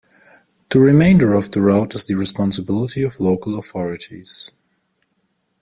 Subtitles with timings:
[0.69, 4.51] The remainder of the route is the responsibility of local authorities.